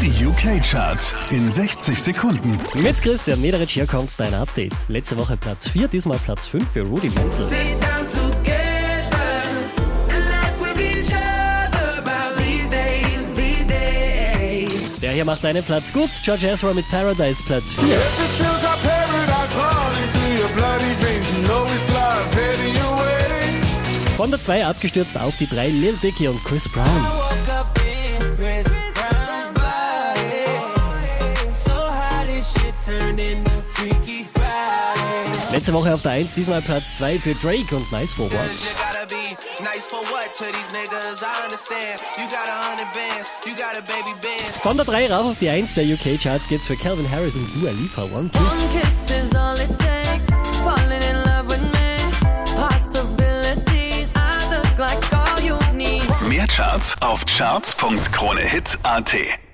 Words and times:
Die 0.00 0.24
UK-Charts 0.24 1.12
in 1.30 1.50
60 1.50 2.00
Sekunden. 2.00 2.56
Mit 2.74 3.02
Christian 3.02 3.40
Mederich 3.40 3.72
hier 3.72 3.86
kommt 3.86 4.12
dein 4.16 4.32
Update. 4.32 4.72
Letzte 4.86 5.18
Woche 5.18 5.36
Platz 5.36 5.68
4, 5.68 5.88
diesmal 5.88 6.18
Platz 6.18 6.46
5 6.46 6.64
für 6.72 6.82
Rudy 6.82 7.08
Menzel. 7.08 7.46
Sit 7.46 7.58
down 7.82 8.06
together 8.06 9.42
and 10.14 10.28
laugh 10.28 10.60
with 10.60 10.80
each 10.80 11.12
other 11.12 11.98
about 11.98 12.36
these 12.38 12.68
days, 12.70 13.34
these 13.34 13.66
days. 13.66 15.00
Der 15.00 15.12
hier 15.12 15.24
macht 15.24 15.44
einen 15.44 15.64
Platz 15.64 15.92
gut. 15.92 16.10
George 16.22 16.46
Ezra 16.46 16.72
mit 16.74 16.88
Paradise 16.90 17.42
Platz 17.44 17.72
4. 17.72 17.88
If 17.88 17.90
it 17.90 18.44
feels 18.44 18.62
like 18.62 18.80
paradise 18.82 19.56
running 19.56 20.12
through 20.12 20.38
your 20.38 20.48
bloody 20.54 20.94
veins, 21.02 21.26
you 21.36 21.42
know 21.48 21.64
it's 21.74 21.88
life 21.88 22.34
heading 22.34 22.76
your 22.76 22.96
way. 22.98 24.16
Von 24.16 24.30
der 24.30 24.40
2 24.40 24.64
abgestürzt 24.64 25.18
auf 25.18 25.36
die 25.38 25.48
3 25.48 25.68
Lil 25.70 25.96
Dicky 26.00 26.28
und 26.28 26.42
Chris 26.44 26.68
Brown. 26.68 27.04
Letzte 35.52 35.72
Woche 35.72 35.94
auf 35.94 36.02
der 36.02 36.10
1, 36.12 36.34
diesmal 36.34 36.60
Platz 36.62 36.96
2 36.98 37.18
für 37.18 37.34
Drake 37.34 37.74
und 37.74 37.90
Nice 37.92 38.12
for 38.12 38.30
What. 38.30 38.38
Von 44.62 44.76
der 44.76 44.84
3 44.84 45.10
rauf 45.12 45.26
auf 45.26 45.38
die 45.38 45.48
1 45.48 45.74
der 45.74 45.84
UK 45.84 46.20
Charts 46.20 46.48
geht's 46.48 46.66
für 46.66 46.76
Calvin 46.76 47.08
Harris 47.10 47.34
und 47.34 47.50
Dua 47.54 47.70
Lipa 47.70 48.02
One 48.02 48.28
Kiss. 48.28 48.40
One 48.40 48.50
kiss 48.72 49.10
is 49.16 49.34
all 49.34 49.54
it 49.54 49.78
takes. 49.78 50.22
Falling 50.62 51.02
in 51.02 51.16
love 51.24 51.48
with 51.48 51.62
me. 51.72 51.96
Possibilities. 52.56 54.10
I 54.14 54.32
look 54.50 54.78
like 54.78 55.12
all 55.12 55.40
you 55.42 55.56
need. 55.74 56.02
Mehr 56.28 56.46
Charts 56.46 56.94
auf 57.00 57.24
charts.kronehit.at. 57.24 59.47